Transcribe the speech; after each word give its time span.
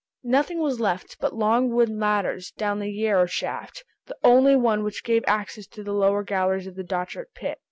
Nothing 0.23 0.57
was 0.59 0.79
left 0.79 1.17
but 1.19 1.35
long 1.35 1.69
wooden 1.69 1.99
ladders, 1.99 2.49
down 2.57 2.79
the 2.79 2.89
Yarrow 2.91 3.27
shaft—the 3.27 4.17
only 4.23 4.55
one 4.55 4.81
which 4.83 5.03
now 5.05 5.13
gave 5.13 5.23
access 5.27 5.67
to 5.67 5.83
the 5.83 5.93
lower 5.93 6.23
galleries 6.23 6.65
of 6.65 6.73
the 6.73 6.83
Dochart 6.83 7.35
pit. 7.35 7.59